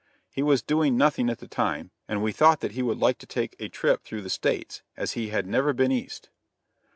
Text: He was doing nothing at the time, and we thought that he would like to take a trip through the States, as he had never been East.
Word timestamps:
He 0.31 0.41
was 0.41 0.63
doing 0.63 0.97
nothing 0.97 1.29
at 1.29 1.37
the 1.37 1.47
time, 1.47 1.91
and 2.07 2.23
we 2.23 2.31
thought 2.31 2.59
that 2.61 2.71
he 2.71 2.81
would 2.81 2.97
like 2.97 3.19
to 3.19 3.27
take 3.27 3.55
a 3.59 3.69
trip 3.69 4.03
through 4.03 4.23
the 4.23 4.31
States, 4.31 4.81
as 4.97 5.11
he 5.11 5.27
had 5.29 5.45
never 5.45 5.73
been 5.73 5.91
East. 5.91 6.31